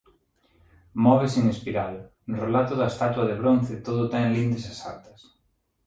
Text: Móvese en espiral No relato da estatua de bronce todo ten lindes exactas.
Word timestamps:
Móvese 1.05 1.37
en 1.41 1.47
espiral 1.55 1.95
No 2.29 2.37
relato 2.45 2.73
da 2.77 2.91
estatua 2.93 3.23
de 3.27 3.39
bronce 3.41 3.73
todo 3.87 4.09
ten 4.13 4.25
lindes 4.37 4.65
exactas. 4.73 5.19